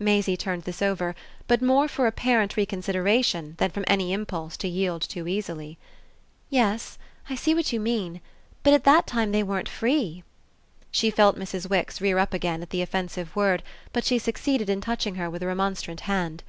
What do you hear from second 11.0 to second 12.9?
felt Mrs. Wix rear up again at the